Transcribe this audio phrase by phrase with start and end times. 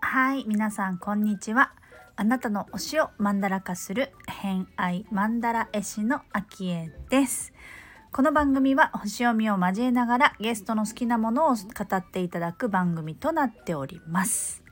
[0.00, 1.72] はい皆さんこんにちは。
[2.16, 7.52] あなたの推しをマンダラ化する偏愛マンダラ絵師のあきえです。
[8.12, 14.62] この番組は星読みを交えながらゲストの好きなものを語っていただく番組となっております、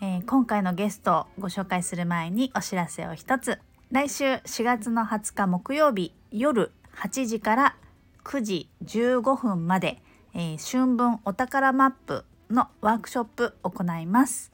[0.00, 3.58] えー今回のゲストをご紹介する前にお知らせを一つ
[3.92, 7.76] 来週4月の20日木曜日夜8時から
[8.24, 10.00] 9時15分まで、
[10.32, 14.50] えー春分お宝マップのワークショップ行います。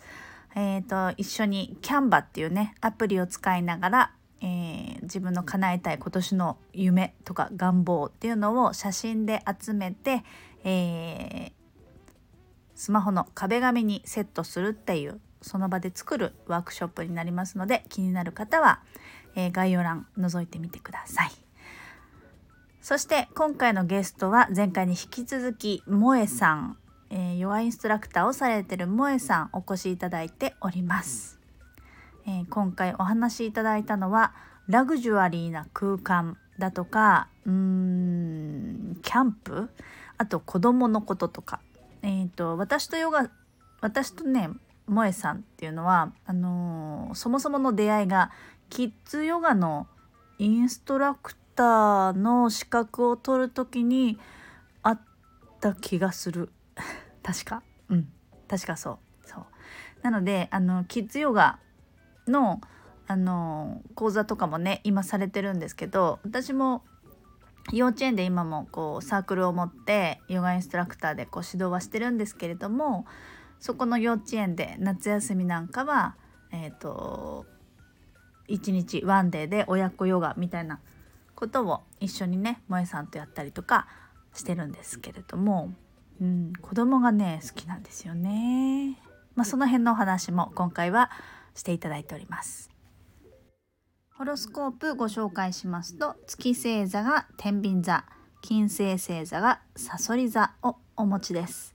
[0.57, 10.25] えー、と一緒にキャンバっていうねアプリを使いながら、えー自分の叶えたい今年の夢とか願望っていうのを写真で集めて、
[10.65, 11.53] えー
[12.75, 18.81] スマホの壁紙にセットするっていうその場で作るワークショップになりますので気になる方は、
[19.39, 21.31] えー概要欄覗いてみてください。
[22.81, 26.77] そして今回のゲストは前回に引き続き萌えさん、
[27.11, 31.39] えーヨガインストラクターをされてる萌えさんお越しいただいております、
[32.27, 34.35] えー今回お話しいただいたのは
[34.67, 39.71] ラグジュアリーな空間だとかうーんキャンプ
[40.17, 41.61] あと子供のこととか
[42.03, 43.31] えっ、と私とヨガ
[43.81, 44.51] 私とね
[44.89, 48.31] 萌えさんっていうのはあのーそもそもの出会いが
[48.71, 49.87] キッズヨガの
[50.39, 54.19] インストラクターの資格を取る時に
[54.83, 55.01] あっ
[55.61, 56.51] た気がする。
[57.23, 57.63] 確か？
[57.89, 58.09] うん。
[58.49, 58.99] 確かそう。
[59.27, 59.45] そう。
[60.03, 61.59] なのであのキッズヨガ
[62.27, 62.61] の
[63.11, 66.85] あの講座とかもね今されてるんですけど私も
[67.73, 73.07] 幼稚園で今もこうサークルを持ってヨガインストラクターでこう指導はしてるんですけれども
[73.61, 76.17] そこの幼稚園で夏休みなんかは
[76.53, 77.47] えっ、と
[78.49, 80.81] 一日ワンデーで親子ヨガみたいな
[81.35, 83.87] ことを一緒にね萌えさんとやったりとか
[84.35, 85.73] してるんですけれども、
[86.21, 88.99] うん、子供がね好きなんですよね。
[89.35, 91.11] まあ、その辺のお話も今回は
[91.55, 92.71] していただいております。
[94.15, 98.05] ホロスコープご紹介しますと月星座が天秤座
[98.41, 101.75] 金星星座がサソリ座をお持ちです。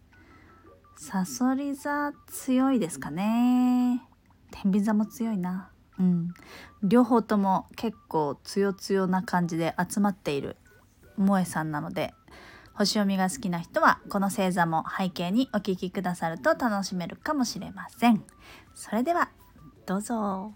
[0.98, 4.02] サソリ座強いですかね。
[4.52, 5.73] 天秤座も強いな。
[6.00, 6.34] うん、
[6.82, 10.58] 両方とも結構強強な感じで集まっている
[11.18, 12.14] 萌えさんなので
[12.74, 18.24] 星読みが好きな人はこの星座も背景にお聞きくださると楽しめるかもしれません。
[18.74, 19.30] それでは
[19.86, 20.54] どうぞ。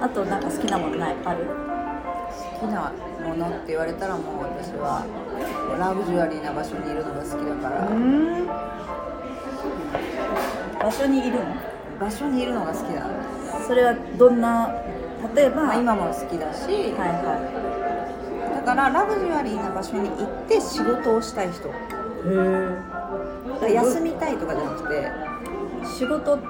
[0.00, 1.16] あとなんか好きなものない？
[1.24, 1.44] ある？
[1.44, 2.90] 好きな
[3.22, 5.04] ものって言われたらもう私は
[5.78, 8.46] ラグジュアリーな場所にいるのが好きだから、ん
[10.84, 11.46] 場所にいるの？
[11.98, 14.68] 場所にいるのが好きなの、それはどんな？
[15.34, 16.92] 例えば、まあ、今も好きだし、はい
[17.24, 17.40] は
[18.56, 21.68] だからラグジュアリーな場所に行って仕事をしたい人。
[21.68, 21.74] だ
[23.60, 25.00] から休みたいとかじゃなくて。
[25.84, 26.44] い仕事って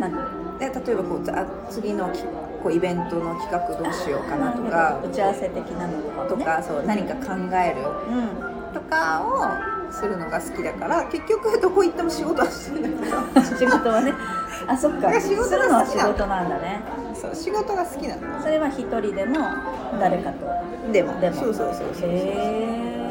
[0.00, 0.14] 何？
[0.58, 2.22] で例えばこうあ次のき
[2.62, 5.00] こうイベントの企画どうしようかなとか。
[5.04, 6.28] 打ち合わせ的なのとかね。
[6.30, 8.14] とかそう何か考えるう
[8.70, 8.72] ん。
[8.72, 14.12] とかをするのが好きだから結局どこ行っても仕事はしてるんだけど仕事はね。
[14.66, 15.12] あそっか。
[15.20, 16.82] 仕事がするのは仕事なんだね。
[17.14, 18.40] そう仕事が好きなの。
[18.42, 19.38] それは一人でも
[19.98, 20.46] 誰かと。
[20.92, 21.20] でも。
[21.20, 21.36] でも。
[21.36, 23.06] そうそうそうそうへえ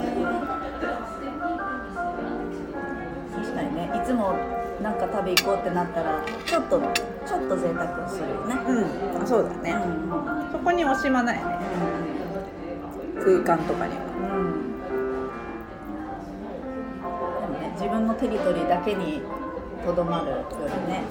[3.35, 3.91] 確かにね。
[3.95, 4.35] いつも
[4.81, 6.79] なんか旅行こうってなったらちょっと
[7.25, 8.55] ちょっと贅沢するよね。
[8.67, 9.21] うん。
[9.23, 10.51] あそうだね、うん。
[10.51, 11.43] そこに惜しまないね。
[13.23, 14.01] 空間とかには。
[14.37, 14.64] うん
[17.85, 19.21] 自分のテリトリーだけに
[19.85, 20.55] とどまるより
[20.91, 21.03] ね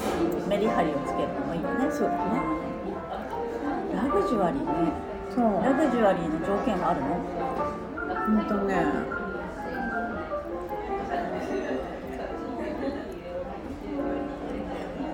[0.48, 1.86] メリハリをつけるのもいいよね。
[1.88, 2.42] そうだね。
[3.94, 4.90] ラグジュアリーね。
[5.30, 5.62] そう。
[5.62, 7.14] ラグジュアリーの条件はあるの？
[8.26, 8.74] ほんとね。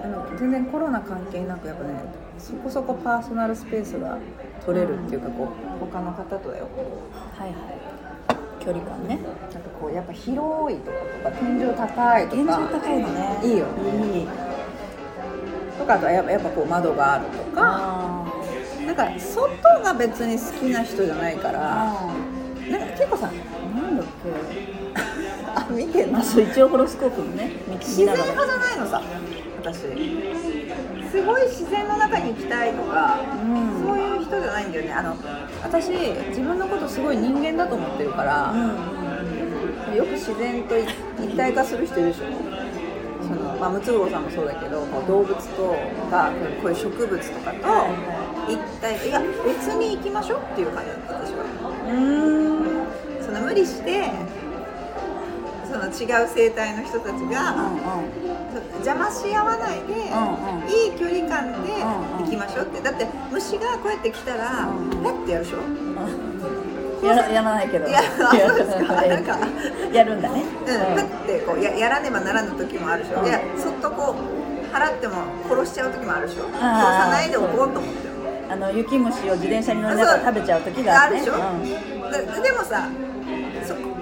[0.03, 2.03] あの全然コロナ関係なくやっぱね
[2.38, 4.16] そこそこパーソナルスペースが
[4.65, 6.71] 取れるっていうかこう他の方とだよ。
[7.36, 8.00] はいはい
[8.60, 9.18] 距離感ね。
[9.53, 10.98] なんかこうやっぱ広いとか
[11.30, 12.36] とか天井高いとか。
[12.36, 13.41] 天井高いのね。
[13.42, 13.66] いいよ
[14.15, 14.28] いい
[15.78, 17.53] とかあとはやっぱやっぱこう窓があるとか。
[17.57, 18.27] あ
[18.86, 21.59] なんか外が別に好きな人じゃないから。
[21.62, 22.15] あ
[22.71, 23.30] なんか結構さ
[23.74, 24.07] なんだっ
[25.54, 29.03] あ見てんけの一応ホロスコープもね見自然派じゃないのさ
[29.60, 29.78] 私。
[31.10, 33.86] すごい自然の中に行きたいとか、うん。
[33.86, 34.92] そういう人じゃないんだよね。
[34.92, 35.16] あの
[35.62, 35.91] 私
[36.28, 38.57] 自分のことすごい人間だと思ってるから、う
[39.92, 39.97] ん。
[39.97, 40.86] よく自然と一
[41.36, 42.24] 体化する人いるでしょ。
[43.27, 45.77] その、まあ、ムツゴロウさんもそうだけどこう動物と
[46.10, 46.30] か
[46.63, 47.59] こういう植物とかと
[48.51, 51.45] 一体いや別に行きましょうっていう感じだった私は。
[51.89, 51.92] う
[53.21, 53.24] ん。
[53.24, 54.10] その無理して
[55.71, 57.54] その違う生態の人たちが、
[58.80, 60.68] 邪魔し合わないで、うんうん。
[60.68, 62.24] いい距離感でうんうん。
[62.24, 62.80] 行きましょうって。
[62.80, 65.03] だって虫がこうやって来たら、うんうん。
[65.03, 67.06] ペッてやるでしょ？
[67.06, 67.88] やらやらないけど。
[67.88, 68.03] いやあ
[68.36, 68.92] そうですか。
[69.09, 69.38] なんか
[69.92, 70.44] やるんだね。
[70.60, 73.27] うん、ペッてこうややらねばならぬ時もあるでしょ、うん。
[73.27, 75.15] いやそっとこう払っても
[75.48, 76.44] 殺しちゃう時もあるでしょ？
[76.44, 78.10] 殺さないでおこうと思ってる
[78.50, 81.21] あの雪虫を自転車に乗りながら食べちゃう時があるね。
[81.21, 81.62] でしょ、うん。
[81.62, 81.68] で
[82.42, 82.88] でもさ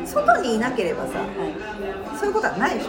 [0.05, 1.29] そ外にいなければさはい。
[2.19, 2.89] そういうことはないでしょ？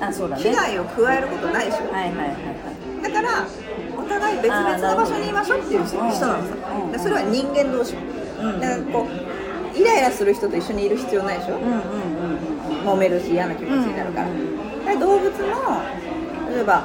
[0.00, 0.42] あそうだね。
[0.42, 3.02] 危害を加えることないでしょ、はいはいはいはい。
[3.02, 3.46] だから
[3.98, 6.38] お互い別々の場所にいましょうっていう人なのさ
[6.84, 7.94] うんでそれは人間同士。
[7.94, 8.00] も
[8.40, 8.60] うん。
[8.60, 9.06] だからこ
[9.74, 11.56] うイライラする人と一緒にいる必要ないでしょ。
[11.56, 11.80] うんうんうんうん
[12.80, 14.28] 揉めるし嫌な気持ちになるから。
[14.28, 15.30] うんで動物も
[16.50, 16.82] 例えば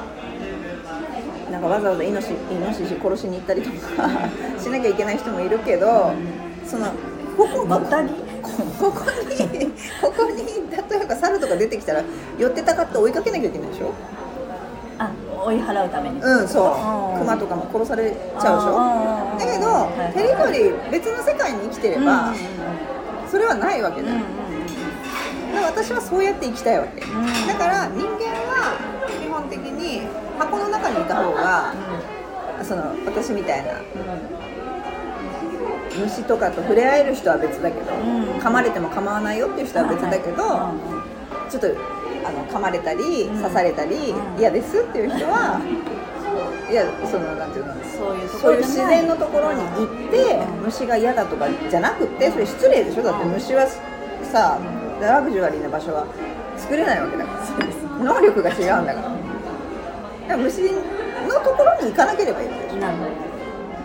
[1.50, 3.76] なんかわざわざイノシイノシシ殺しに行ったりとか
[4.60, 6.12] しなきゃいけない人もいるけど
[6.64, 6.86] その
[7.36, 8.10] ここまたぎ
[8.78, 9.02] ここ
[9.44, 9.66] に
[10.00, 10.36] ここに
[10.70, 12.02] 例えば猿とか出てきたら
[12.38, 13.92] 寄ってたかって追いかけなきゃいけないでしょ？
[14.98, 15.10] あ
[15.44, 16.20] 追い払うために。
[16.20, 16.64] うんそう。
[17.12, 17.18] うん。
[17.20, 19.46] クマとかも殺されちゃうでしょ？
[19.46, 22.32] だけどはいテリトリー別の世界に生きてれば
[23.30, 24.14] それはないわけだよ。
[24.14, 24.26] うんうん
[25.54, 27.00] だから私はそうやって生きたいわけ。
[27.00, 27.58] だん。
[27.58, 28.74] から人間は
[29.08, 30.02] 基本的に
[30.38, 31.72] 箱の中にいた方が
[32.62, 33.72] その私みたいな
[35.98, 38.24] 虫とかと触れ合える人は別だけど、うん。
[38.38, 40.36] 噛まれても構わないよっていう人は別だけど、
[41.50, 41.66] ちょっと
[42.26, 43.42] あの噛まれたりうん。
[43.42, 44.38] 刺されたりうん。
[44.38, 45.60] 嫌ですっていう人は
[46.70, 50.64] いやそのなんていうのそういうそういう自然のところに行ってうん。
[50.66, 53.02] 虫が嫌だとかじゃなくってそれ失礼でしょ？
[53.02, 53.66] だって虫は
[54.22, 54.58] さ
[55.00, 56.06] ラグジュアリーな場所は
[56.56, 57.46] 作れないわけだから。
[57.96, 59.08] 能力が違うんだから。
[59.08, 59.12] だか
[60.28, 60.72] ら虫の
[61.40, 62.78] ところに行かなければいいわけでしょ。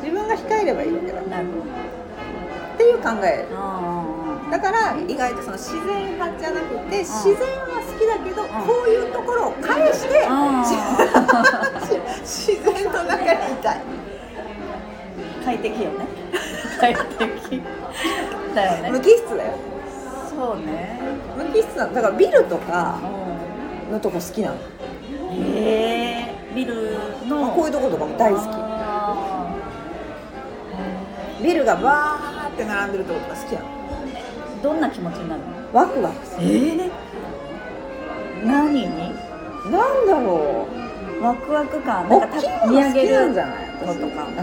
[0.03, 1.69] 自分が控えればいいわけだなるほて
[2.91, 3.47] いう考え。
[4.51, 8.47] だから意外とその自然派じゃなくて自然は好きだけどん。
[8.67, 10.63] こういうところを返してあ
[12.21, 13.81] 自然の中にいたい。
[15.45, 16.05] 快適よね。
[16.79, 17.61] 快適。
[18.53, 18.89] だよね。
[18.91, 19.53] 無機質だよ。
[20.29, 20.99] そうね。
[21.37, 21.93] 無機質なの。
[21.93, 22.99] だからビルとか
[23.89, 24.55] うのとこ好きなの。
[24.55, 26.35] んへえ。
[26.53, 26.97] ビル
[27.27, 27.51] の。
[27.51, 29.55] こういうとことかも大好あ
[31.39, 32.10] きビルがバー
[32.61, 35.47] って並んでるとことか好きなのーどんな気持ちになるの？
[35.73, 36.25] ワクワク。
[36.25, 36.91] するええ
[38.45, 38.87] 何に？
[39.71, 40.67] なんだろ
[41.19, 41.23] う。
[41.23, 42.07] ワクワク感。
[42.09, 43.47] なんか大きいたのが好きなんじゃい？
[43.47, 44.27] ないのとか。
[44.27, 44.35] うん。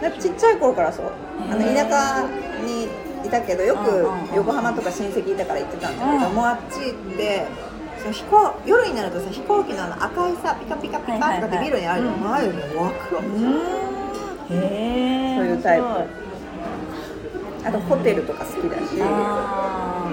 [0.00, 1.06] だってちっちゃい頃からそう。
[1.50, 2.28] あの田舎
[2.64, 2.84] に
[3.26, 6.34] いたけどよく横浜とか親戚いたから行ってたんだけど、うん。
[6.36, 7.46] もうあっち行って
[8.12, 13.28] 飛行夜になるとさ飛行機のあの赤いさピカピカピカとかってビルにあるの、はい前よりもワクワク。
[13.28, 13.40] うーん。
[13.54, 13.99] へえ
[14.50, 14.58] そう
[15.46, 15.84] いうタイプ。
[17.62, 19.00] あとホテルとか好きだし。
[19.02, 20.10] あ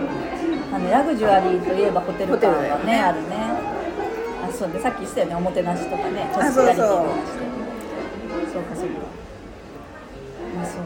[0.77, 2.99] のラグジュアリーといえばホテル感はねね。
[2.99, 3.35] あるね。
[4.47, 4.79] あそうね。
[4.79, 5.35] さっき言ってたよね。
[5.35, 6.29] おもてなしとかね。
[6.33, 7.45] ホあスピタリティそうそうとかして。
[8.53, 8.93] そうかそうか。
[10.61, 10.85] あそう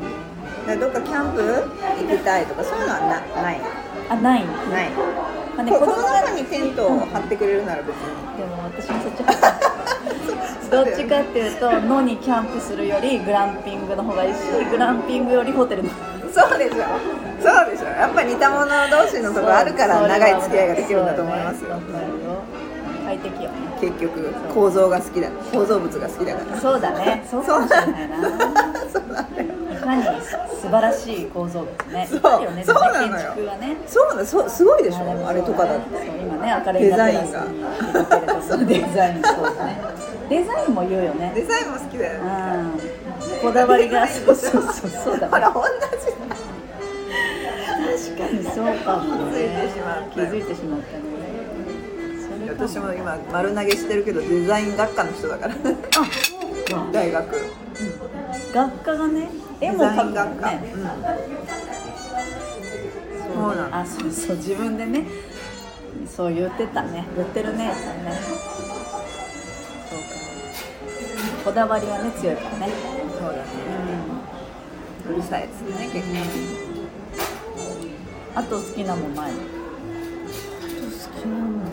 [0.70, 0.78] ね。
[0.78, 3.60] どっかキャンプ行きたいとかそういうのはなない？
[4.10, 4.46] あない。
[4.70, 4.90] ない。
[5.58, 8.38] まあねここの中にテントを張ってくれるなら別に。
[8.38, 9.51] でも私もそっち派
[10.70, 15.90] どっちかっていうと野にキャンプするよりグランピングの方がいいしグランピングよりホテルの
[16.32, 16.76] そうでしょ。
[17.44, 17.88] そうでしょ。
[17.88, 21.76] やっぱ似た者同士のとこあるから長い付き合いができるんだと思いますよ。
[21.78, 21.82] ね
[23.06, 23.50] 快適よ。
[23.50, 25.30] ね結局構造が好きだ。
[25.52, 26.62] 構造物が好きだから。
[26.62, 27.28] そうだね。
[27.30, 28.18] そうかもしれないな。
[28.94, 30.04] そうなんだよいかに
[30.62, 32.08] 素晴らしい構造物ね。
[32.10, 32.56] そう。
[32.56, 32.64] ね。
[32.64, 33.36] そうなのよ。
[33.60, 33.76] ね。
[33.88, 35.04] そうだそうすごいでしょ。
[35.04, 36.08] でもあれとかだって。
[36.08, 37.48] 今ね赤レンガテラスに
[37.94, 41.34] 出てるとこデザイン そうねデザインも言うよね。
[41.36, 42.30] デザインも好きだよね。
[43.36, 43.42] うん。
[43.42, 44.08] こだわりが。
[44.08, 45.20] そうそうそうそう。
[45.20, 45.28] だね。
[45.36, 45.70] ほら同じ。
[48.08, 49.30] 確かにそうかもね。
[49.30, 55.54] 気づいてしまった気づいてしまったね私も今丸投げしてるけどデザイン学科の人だから。
[55.54, 56.88] あそうか。
[56.94, 57.36] 大学。
[58.54, 60.74] 学科がね絵デも描く学科、んね。
[60.74, 60.82] うん。
[63.36, 64.38] そうなのあそうそう。
[64.38, 65.04] 自分でね
[66.08, 67.06] そう言ってたね。
[67.18, 68.51] 言ってるねね
[71.44, 72.70] こだわりはね強いからね。
[73.20, 73.44] そうだね。
[75.10, 76.16] うるさいですね結構
[78.36, 79.40] あと好きなもんないの？
[79.40, 79.44] 好
[81.20, 81.66] きなの？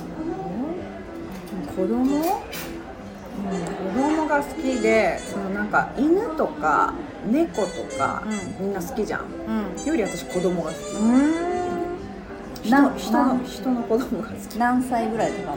[1.77, 6.95] 子供、うん、子供が好きでそのなんか犬とか
[7.31, 8.29] 猫とか、う
[8.63, 9.21] みんな好きじゃん。
[9.47, 9.87] うん。
[9.87, 10.81] より私子供が好き。
[10.95, 11.05] う
[12.67, 12.71] ん。
[12.71, 14.59] な人人の人の子供が好き。
[14.59, 15.55] 何歳ぐらいとか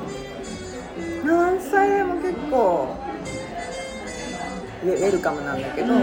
[1.24, 2.96] 何歳でも結構
[4.84, 6.00] ウェルカムなんだけど、うん。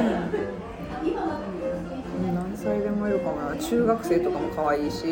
[2.34, 5.04] 何歳でもウェルカムな中学生とかも可愛いし、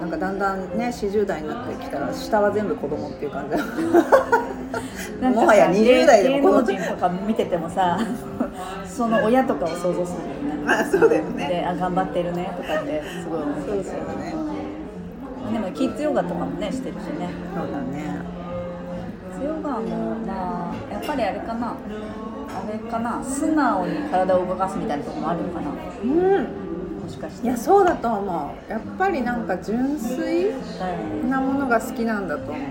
[0.00, 3.56] なんかだんだんね40代になってきたら下は全部子供っていう感じ
[5.22, 7.98] もはや20代でも芸子供芸能人とか見ててもさ
[8.86, 10.62] その親とかを想像するよね。
[10.64, 11.48] まあそうだよね。
[11.48, 13.54] であ頑張ってるねとかってすごい思う。
[13.66, 14.34] そうそうだね。
[15.52, 17.28] でもキッズヨガとかもねしてるしね。
[17.54, 18.39] そうだね
[20.26, 21.68] まあやっぱりあれかな。
[21.72, 21.76] あ
[22.70, 23.22] れかな。
[23.24, 25.70] 素直に体を動かすみたいなところもあるのかな。
[26.02, 27.00] うん。
[27.00, 27.46] もしかして。
[27.46, 28.70] いやそうだと思う。
[28.70, 32.64] やっぱりなんか純粋だよねなものが好きなんだと思う。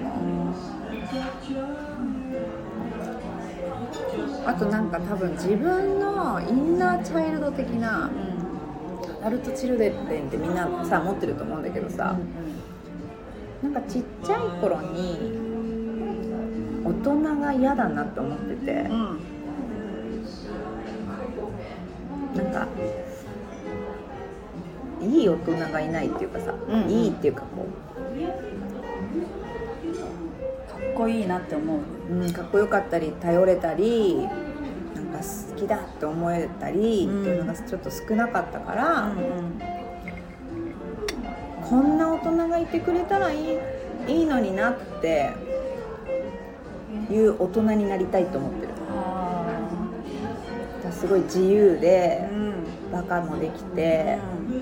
[4.45, 8.09] あとなんか多分自分のインナーチャイルド的な
[9.21, 12.17] アダルトチルデレンってみんなさ持ってると思うんだけどさ。
[13.61, 15.48] なんかちっちゃい頃に
[16.89, 18.71] 大人が嫌だなって思ってて。
[18.89, 19.09] うん。
[19.09, 19.19] うん
[22.35, 22.67] なんか
[25.01, 26.89] いい大人がいないっていうかさ、うんうん。
[26.89, 27.65] いいっていうかこ
[30.67, 31.79] かっこいいなって思う。
[32.11, 34.27] う、うん、かっこよかったり頼れたり
[34.95, 37.21] なんか好きだって思えたりうん。
[37.21, 39.61] っていうのがちょっと少なかったから、うん。
[41.67, 43.57] こんな大人がいてくれたらいい
[44.07, 45.31] いいのになって
[47.09, 48.69] いう大人になりたいと思ってる。
[50.91, 52.53] すごい自由ーでうん。
[52.91, 54.17] バカもできて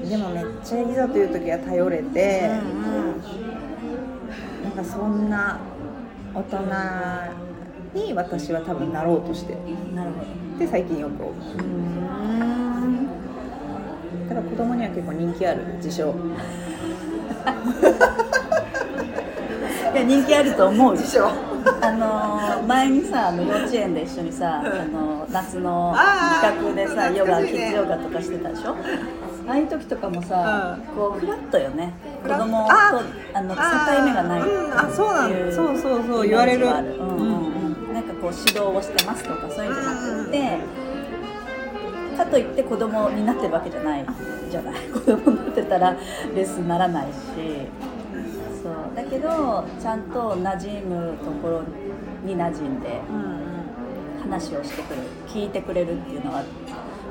[0.07, 2.49] でもめっちゃいざという時は頼れて
[4.63, 5.59] なんかそんな
[6.33, 6.43] 大
[7.93, 9.55] 人に私は多分なろうとして
[9.95, 10.25] なるほど。
[10.57, 11.35] って最近よく思う。
[11.57, 13.07] うん。
[14.27, 16.13] だから子供には結構人気ある自称
[19.93, 21.46] いや人気あると思う自称
[21.81, 25.95] あのー前にさあの幼稚園で一緒にさ、あの夏の
[26.41, 28.75] 企画でさヨガキッズヨガとかしてたでしょ？
[29.47, 31.93] ああいう時とかもさ、こうフラットよね。
[32.23, 33.01] 子供とあ
[33.33, 33.61] あの境
[34.05, 34.41] 目がない
[34.75, 36.65] あそうないうのそうそうそう言われる。
[36.65, 40.57] うんなんかこう指導をしてますとかそういうんじゃなくて、
[42.17, 44.05] かといって子供になってるわけじゃない
[44.51, 44.75] じゃない。
[44.93, 45.95] 子供になってたら
[46.35, 47.09] レッスンにならないし
[49.09, 51.63] けどちゃんと馴染むところ
[52.23, 53.47] に馴染んでうん
[54.21, 56.43] 話をしてくれる聞いてくれるっていうのは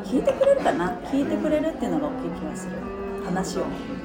[0.05, 0.91] 聞いてくれるかな？
[1.11, 2.77] 聞いてくれるっていうのが大きい気がする。
[3.25, 3.63] 話を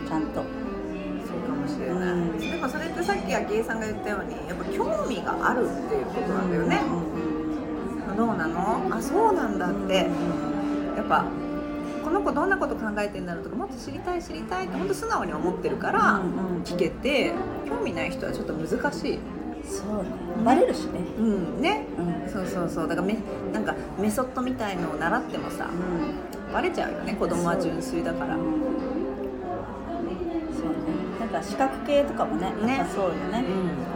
[0.07, 0.41] ちゃんと。
[0.41, 2.39] そうかもしれない、うん。
[2.39, 6.81] でもそれってさっき昭恵さんが言ったようにやっぱ興味があるっていうことなんだよね、
[8.17, 8.95] どうなの？
[8.95, 9.95] あそうなんだって。
[10.97, 11.29] やっぱこ
[12.11, 17.33] の子どんなこと考えてんだろうとかもっと知りたい知りたいって本当素直に思ってるからうんうん聞けて
[17.67, 19.19] 興味ない人はちょっと難しい。
[19.63, 20.09] そうね。
[20.43, 20.99] バレるしね。
[21.17, 21.61] うん。
[21.61, 21.85] ね。
[21.97, 22.31] うん。
[22.31, 22.87] そうそうそう。
[22.87, 23.17] だからめ
[23.53, 25.69] なんかメソッドみたいのを習ってもさ
[26.51, 28.35] バレちゃうよね子供は純粋だから。
[28.35, 28.51] そうね。
[31.19, 32.85] なんか視覚系とかもねね。
[32.93, 33.45] そうよね。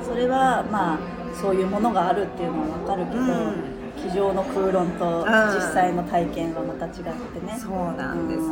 [0.01, 0.99] うそれはまあ
[1.33, 3.74] そういうものがあるっていうのは分かるけど、うん
[4.09, 5.25] 机上の空論とん。
[5.55, 7.01] 実際の体験はまた違って
[7.45, 8.45] ね、んそうなんですよ。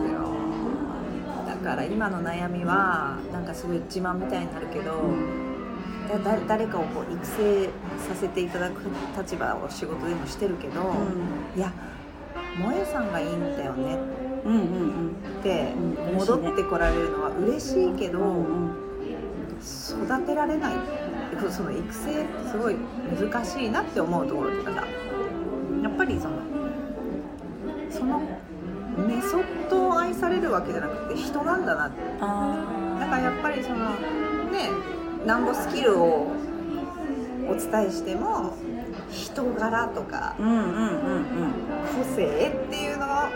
[1.46, 5.04] だから今の悩みはなんかすごい自慢みたいになるけど、
[6.10, 7.66] だだ誰かをこう育成
[8.10, 8.82] させていただく
[9.18, 10.94] 立場を仕事でもしてるけど、
[11.56, 11.72] いや
[12.58, 13.98] 萌えさんがいいんだよね。
[14.46, 15.10] うんうんうん。
[15.40, 15.74] って
[16.10, 16.16] うん。
[16.18, 18.84] 戻ってこられるのは嬉しいけど、うんうん
[19.64, 20.74] 育てられない。
[21.50, 22.76] その育成ってすごい
[23.18, 24.84] 難しいなって思うところとかさ
[25.84, 26.36] やっぱりその
[27.92, 28.20] その
[29.08, 31.98] メソッドを愛されるわけじゃなくて人なんだなって。
[32.20, 32.26] だ
[33.08, 33.90] からやっぱりその
[34.52, 34.70] ね
[35.26, 36.28] なんぼスキルを
[37.48, 38.54] お伝えしても
[39.12, 40.74] 人柄とかうんうんうんうん。
[41.98, 42.26] 個性
[42.68, 43.30] っていうのが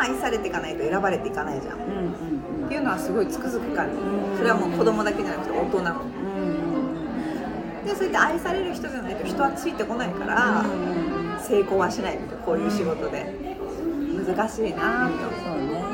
[0.00, 1.74] 愛されていかないと選ばれていかないじゃん。
[1.74, 2.68] っうんうん。
[2.68, 3.94] ていうのはすごいつくづく感じ。
[3.96, 5.80] うんそれはもう子供だけじゃなくて大人も。
[5.80, 11.03] うんうんでそうやって愛される人じゃないと人はついてこないからうん
[11.44, 13.54] 成功はしないみたいなこういう仕事で。
[14.24, 15.10] 難しいな。
[15.10, 15.84] とそうね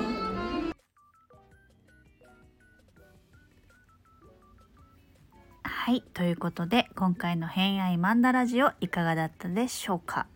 [5.65, 10.29] はいということで今回の「偏愛マンダラジオ」いかがだったでしょうか。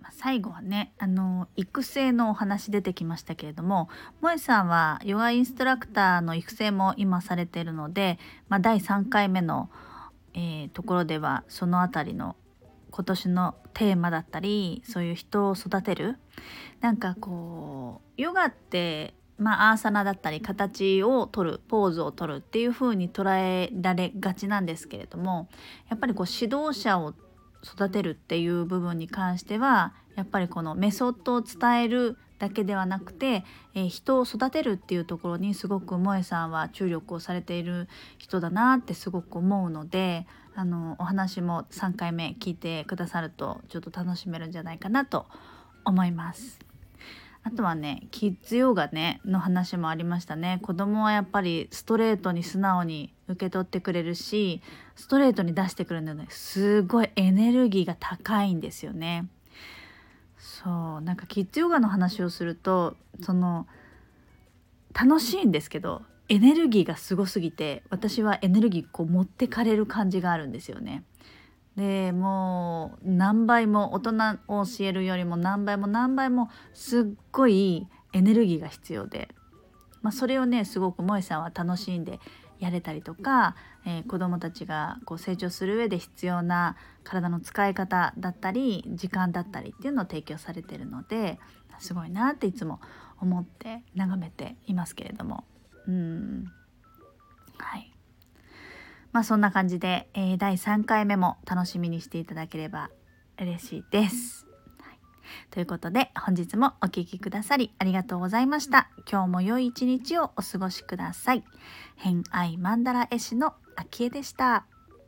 [0.00, 3.88] まあ最後はねあの育成のお話出てきましたけれども
[4.20, 8.18] 萌さんはヨガインストラクターの育成も今されているので、
[8.48, 9.70] まあ、第3回目の、
[10.32, 12.34] えーところではそのあたりの
[12.94, 16.16] 今年のテーマだったりそういう人を育てる。
[16.80, 25.48] なんかこうヨガってまあ、アーサナだったり形を取るポーズを取るっていう風に捉えられがちなんですけれども
[25.90, 27.14] やっぱりこう指導者を
[27.64, 45.26] 育てるっていう部分に関してはやっぱりこのメソッドを伝えるだけではなくて、えー、人を育てるっていうところにすごく萌さんは注力をされている人だなってすごく思うのであのお話も3回目聞いてくださるとちょっと楽しめるんじゃないかなと
[45.84, 46.64] 思います。
[47.46, 54.62] あとはねキッズヨガねの話もありましたね子供はやっぱりストレートに素直に受け取ってくれるし
[54.96, 59.26] ストレートに出してくるのですごいエネルギーが高いんですよね
[60.38, 63.66] そうなんかキッズヨガの話をするとその
[64.94, 71.04] 楽しいんですけどエネルギーがすごすぎて私はエネルギーこう持ってかれる感じがあるんですよね。
[71.76, 74.12] でもう何倍も大人
[74.46, 79.28] を教えるよりも何倍も何倍もすっごいエネルギーが必要で、
[80.00, 82.20] まあ、それをねすごく萌さんは楽しんで
[82.60, 91.40] やれたりとか、えー、子どもたちがこう成長する上で必要な体の使い方だったり時間だったりっていうのを提供されてるので
[91.80, 92.80] すごいなっていつも
[93.20, 95.44] 思って眺めていますけれども
[95.88, 96.52] うん
[97.58, 97.92] はい
[99.12, 102.90] まあそんな感じで、えー、第3回目も楽しみにしていただければ
[103.38, 104.46] 嬉しいです。
[104.80, 104.98] はい、
[105.52, 108.90] ということで本日もお聴きくださりありがとうございました。
[109.10, 111.44] 今日も良い一日をお過ごしください。
[111.96, 114.66] 偏愛マンダラ絵師のあきえでした。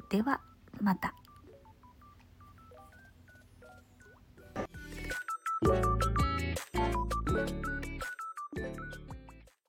[0.09, 0.41] では
[0.81, 1.26] また。